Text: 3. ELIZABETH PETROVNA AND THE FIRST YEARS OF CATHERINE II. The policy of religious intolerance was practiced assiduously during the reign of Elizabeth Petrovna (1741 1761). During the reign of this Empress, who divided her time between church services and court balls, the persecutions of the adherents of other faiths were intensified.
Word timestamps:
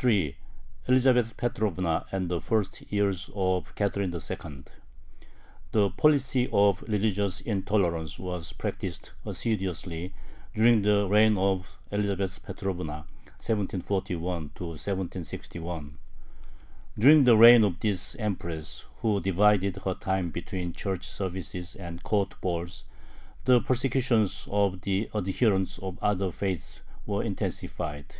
3. 0.00 0.36
ELIZABETH 0.88 1.36
PETROVNA 1.36 2.04
AND 2.10 2.28
THE 2.28 2.40
FIRST 2.40 2.82
YEARS 2.90 3.30
OF 3.36 3.72
CATHERINE 3.76 4.12
II. 4.12 4.64
The 5.70 5.90
policy 5.90 6.48
of 6.52 6.82
religious 6.88 7.40
intolerance 7.40 8.18
was 8.18 8.52
practiced 8.52 9.12
assiduously 9.24 10.12
during 10.56 10.82
the 10.82 11.06
reign 11.06 11.38
of 11.38 11.78
Elizabeth 11.92 12.42
Petrovna 12.42 13.06
(1741 13.38 14.50
1761). 14.58 15.98
During 16.98 17.22
the 17.22 17.36
reign 17.36 17.62
of 17.62 17.78
this 17.78 18.16
Empress, 18.16 18.86
who 19.02 19.20
divided 19.20 19.76
her 19.84 19.94
time 19.94 20.30
between 20.30 20.72
church 20.72 21.06
services 21.06 21.76
and 21.76 22.02
court 22.02 22.34
balls, 22.40 22.86
the 23.44 23.60
persecutions 23.60 24.48
of 24.50 24.80
the 24.80 25.08
adherents 25.14 25.78
of 25.78 25.96
other 26.02 26.32
faiths 26.32 26.80
were 27.06 27.22
intensified. 27.22 28.16